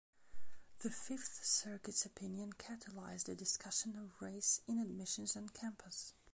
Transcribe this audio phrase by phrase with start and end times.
[0.79, 6.15] The Fifth Circuit's opinion catalyzed a discussion of race in admissions on campus.